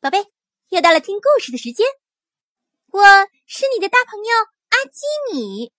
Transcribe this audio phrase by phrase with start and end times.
[0.00, 0.24] 宝贝，
[0.68, 1.84] 又到了听故事的时间。
[2.92, 3.02] 我
[3.46, 4.30] 是你的大朋友
[4.68, 5.02] 阿基
[5.32, 5.72] 米。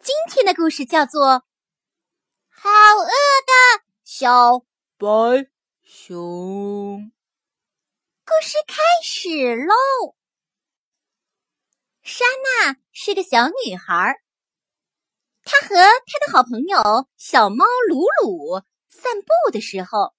[0.00, 1.22] 今天的故事叫做
[2.48, 2.68] 《好
[2.98, 4.58] 饿的小
[4.98, 5.48] 白
[5.84, 6.18] 熊》。
[8.24, 10.16] 故事开始喽。
[12.02, 14.16] 莎娜是个小女孩，
[15.44, 20.12] 她和她的好朋友小猫鲁鲁散步的时候，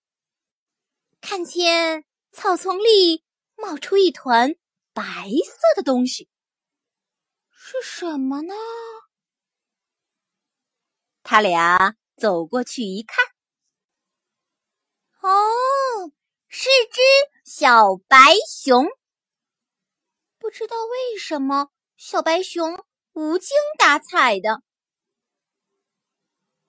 [1.19, 2.05] 看见。
[2.36, 3.23] 草丛里
[3.55, 4.55] 冒出一团
[4.91, 6.27] 白色的东西，
[7.49, 8.53] 是什么呢？
[11.23, 13.23] 他俩走过去一看，
[15.21, 16.11] 哦，
[16.49, 17.02] 是只
[17.45, 18.17] 小白
[18.49, 18.86] 熊。
[20.38, 24.61] 不知道为什么，小白熊无精打采的。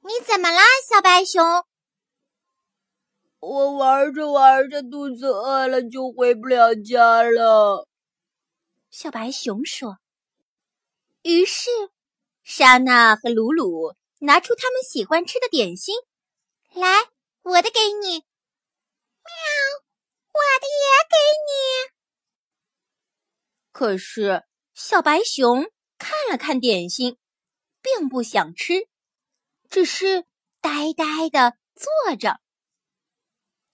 [0.00, 1.42] 你怎么啦，小白熊？
[3.40, 7.86] 我玩着玩着，肚子饿了，就回不了家了。
[8.90, 9.98] 小白熊说。
[11.22, 11.70] 于是，
[12.42, 15.94] 莎娜和鲁鲁拿出他们喜欢吃的点心，
[16.72, 16.88] 来，
[17.42, 18.24] 我的给你。
[19.22, 19.32] 喵，
[20.32, 21.50] 我的也给你。
[23.72, 25.66] 可是，小白熊
[25.98, 27.18] 看了看点心，
[27.82, 28.88] 并不想吃，
[29.68, 30.24] 只是
[30.60, 32.40] 呆呆的坐着。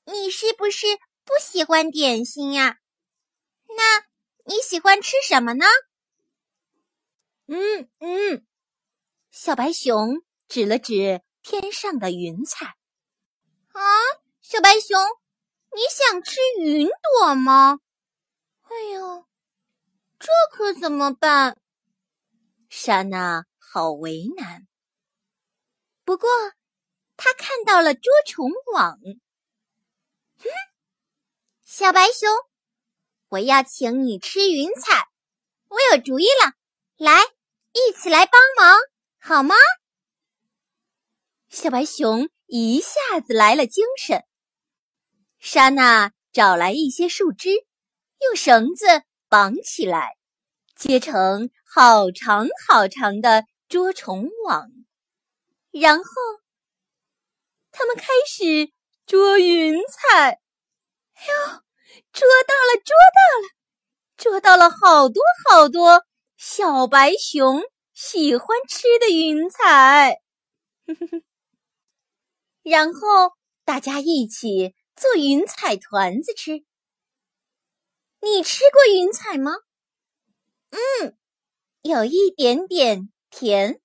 [0.04, 0.86] 你是不是
[1.24, 2.78] 不喜欢点心呀？
[3.68, 4.04] 那
[4.44, 5.64] 你喜欢吃什么呢？
[7.46, 8.46] 嗯嗯，
[9.30, 12.66] 小白熊指了指天上的云彩。
[13.72, 13.80] 啊，
[14.40, 14.98] 小白熊，
[15.74, 17.78] 你想吃云朵吗？
[18.62, 19.26] 哎呦，
[20.18, 21.56] 这可怎么办？
[22.68, 24.66] 莎娜好为难。
[26.04, 26.28] 不过，
[27.16, 28.98] 她看到了捉虫网。
[31.82, 32.30] 小白熊，
[33.28, 35.08] 我要请你吃云彩。
[35.66, 36.52] 我有主意了，
[36.96, 37.24] 来，
[37.72, 38.78] 一起来帮忙
[39.18, 39.56] 好吗？
[41.48, 44.22] 小白熊一下子来了精神。
[45.40, 47.50] 莎娜找来一些树枝，
[48.20, 48.86] 用绳子
[49.28, 50.16] 绑起来，
[50.76, 54.70] 结成好长好长的捉虫网，
[55.72, 56.04] 然后
[57.72, 58.72] 他们开始。
[59.04, 60.38] 捉云彩，
[61.26, 61.62] 哟，
[62.12, 63.48] 捉到了，捉到了，
[64.16, 66.04] 捉到了好多好多
[66.36, 67.62] 小白熊
[67.94, 70.20] 喜欢吃的云彩。
[72.62, 73.32] 然后
[73.64, 76.64] 大家一起做云彩团子吃。
[78.20, 79.52] 你吃过云彩吗？
[80.70, 81.16] 嗯，
[81.80, 83.80] 有一点点甜，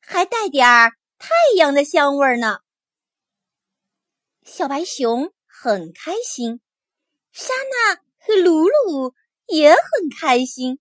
[0.00, 2.58] 还带点儿太阳的香味呢。
[4.44, 6.60] 小白熊很开心，
[7.34, 9.12] 莎娜和鲁鲁
[9.46, 10.78] 也很开心。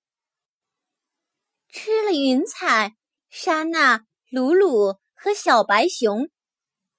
[1.69, 2.95] 吃了云彩，
[3.27, 6.29] 莎娜、鲁鲁和小白熊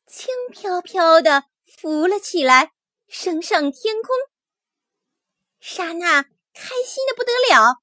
[0.07, 2.73] 轻飘飘的浮了起来，
[3.07, 4.17] 升上天空。
[5.61, 7.77] 莎娜开心的不得了，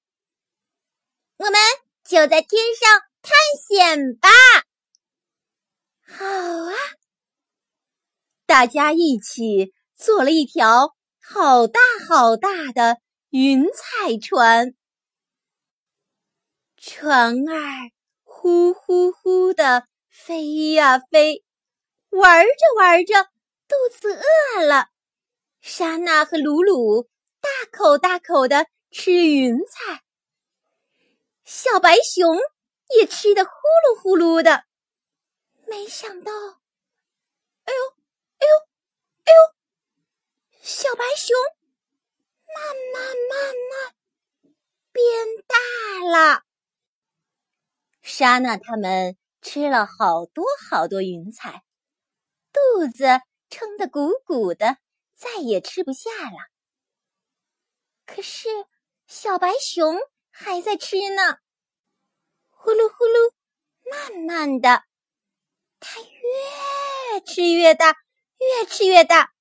[1.38, 1.54] 我们
[2.04, 3.34] 就在天上探
[3.66, 4.28] 险吧！
[6.06, 6.76] 好啊。
[8.46, 10.98] 大家一起做了一条
[11.34, 13.00] 好大好大的
[13.30, 14.76] 云彩船，
[16.76, 17.92] 船儿
[18.24, 21.46] 呼呼呼的飞呀飞，
[22.10, 23.30] 玩着玩着
[23.66, 24.90] 肚子饿了，
[25.62, 27.08] 莎娜和鲁鲁
[27.40, 30.04] 大口大口的吃云彩，
[31.46, 32.38] 小白熊
[32.98, 34.66] 也吃的呼噜呼噜的，
[35.66, 36.34] 没想到，
[37.64, 37.96] 哎呦！
[38.40, 38.56] 哎呦，
[39.24, 39.61] 哎呦！
[40.82, 41.38] 小白熊
[42.56, 43.94] 慢慢慢慢
[44.92, 45.06] 变
[45.46, 45.56] 大
[46.10, 46.44] 了。
[48.02, 51.64] 莎娜他们吃了好多好多云彩，
[52.52, 53.22] 肚子
[53.52, 54.78] 撑得鼓鼓的，
[55.14, 56.50] 再也吃不下了。
[58.08, 58.50] 可是
[59.06, 60.00] 小白熊
[60.32, 61.38] 还在吃呢，
[62.50, 63.34] 呼噜呼噜，
[63.88, 64.84] 慢慢的，
[65.80, 67.96] 它越吃越大。
[68.40, 69.32] 越吃越大，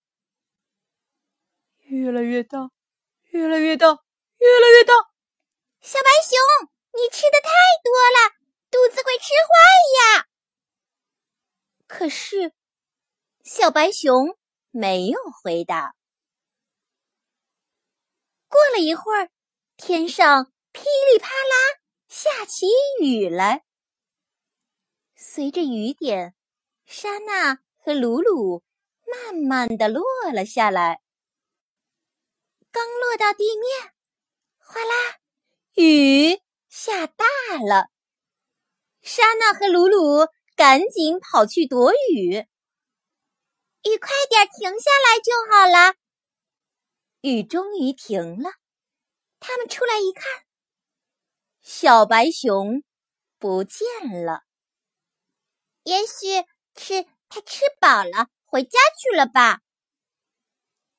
[1.90, 2.70] 越来越大，
[3.30, 3.88] 越来越大，
[4.38, 4.94] 越来越大。
[5.80, 7.50] 小白熊，你吃的太
[7.82, 8.36] 多了，
[8.70, 9.54] 肚子会吃坏
[9.98, 10.26] 呀。
[11.88, 12.52] 可是，
[13.42, 14.38] 小白熊
[14.70, 15.96] 没有回答。
[18.48, 19.28] 过了一会儿，
[19.76, 22.66] 天上噼里啪啦下起
[23.00, 23.64] 雨来。
[25.16, 26.36] 随着雨点，
[26.86, 28.62] 莎娜和鲁鲁。
[29.10, 31.00] 慢慢的落了下来。
[32.72, 33.92] 刚落到地面，
[34.58, 35.18] 哗啦，
[35.74, 37.24] 雨下大
[37.66, 37.88] 了。
[39.02, 42.46] 莎娜和鲁鲁赶紧跑去躲雨。
[43.82, 45.94] 雨快点停下来就好了。
[47.22, 48.52] 雨终于停了，
[49.40, 50.44] 他们出来一看，
[51.62, 52.82] 小白熊
[53.38, 54.42] 不见了。
[55.82, 56.46] 也许
[56.76, 59.60] 是它吃饱了，回家去了吧。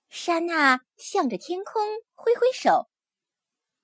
[0.10, 1.84] 莎娜向着天空
[2.14, 2.88] 挥挥手：“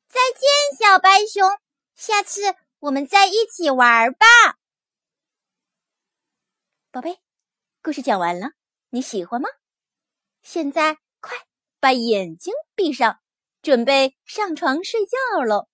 [0.07, 1.49] 再见，小白熊，
[1.95, 4.25] 下次我们再一起玩吧。”
[6.91, 7.19] 宝贝，
[7.81, 8.51] 故事讲完了，
[8.91, 9.49] 你喜欢吗？
[10.43, 11.35] 现在快
[11.79, 13.19] 把眼睛闭上，
[13.63, 15.67] 准备上床睡觉喽。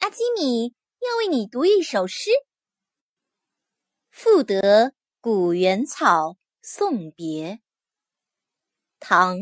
[0.00, 2.30] 阿基米要为你读一首诗，
[4.10, 7.52] 《赋得古原草送别》，
[8.98, 9.38] 唐。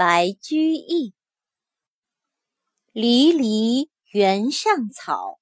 [0.00, 1.12] 白居易，
[2.90, 5.38] 离离原上草，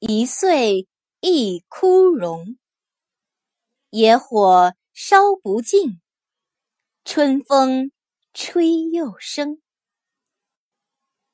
[0.00, 0.88] 一岁
[1.20, 2.58] 一枯荣。
[3.90, 6.00] 野火烧不尽，
[7.04, 7.92] 春风
[8.34, 9.62] 吹又生。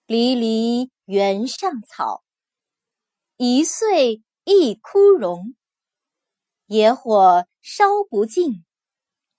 [0.05, 2.23] 离离原上草，
[3.39, 5.57] 一岁一枯荣。
[6.67, 8.67] 野火烧不尽，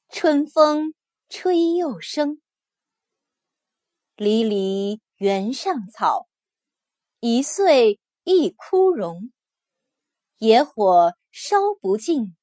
[0.10, 0.96] 春风
[1.30, 2.42] 吹又生。
[4.20, 6.28] 离离原上草，
[7.22, 9.32] 一岁一枯荣。
[10.40, 12.36] 野火烧不尽，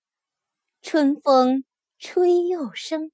[0.80, 1.66] 春风
[1.98, 3.12] 吹又生。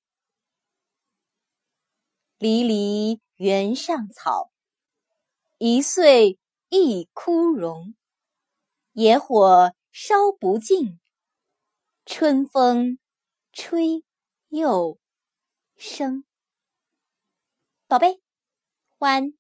[2.38, 4.53] 离离原上草，
[5.58, 6.38] 一岁
[6.69, 7.97] 一枯荣。
[8.93, 11.00] 野火烧不尽，
[12.06, 13.00] 春风
[13.53, 14.05] 吹
[14.50, 15.00] 又
[15.75, 16.23] 生。
[17.88, 18.21] 宝贝。
[19.02, 19.32] 欢。